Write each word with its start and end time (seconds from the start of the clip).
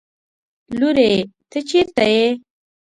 لورې! 0.79 1.11
ته 1.49 1.59
چېرې 1.69 2.07
يې؟ 2.15 2.27